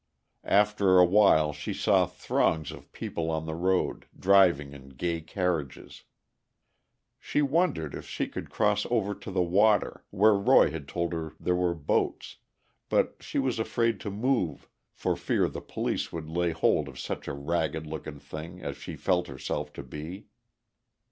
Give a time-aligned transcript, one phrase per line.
[0.49, 6.05] After a while she saw throngs of people on the road, driving in gay carriages.
[7.19, 11.35] She wondered if she could cross over to the water, where Roy had told her
[11.39, 12.37] there were boats;
[12.89, 17.27] but she was afraid to move, for fear the police would lay hold of such
[17.27, 20.25] a ragged looking thing as she felt herself to be.